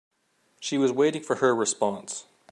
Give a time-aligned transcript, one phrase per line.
[0.59, 2.25] She was waiting for her response.